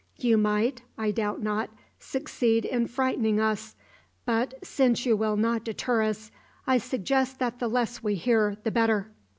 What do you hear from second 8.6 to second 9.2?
the better."